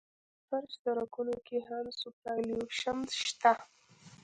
په 0.03 0.07
جغل 0.07 0.43
فرش 0.67 0.71
سرکونو 0.83 1.35
کې 1.47 1.57
هم 1.67 1.85
سوپرایلیویشن 1.99 2.97
شته 3.25 3.51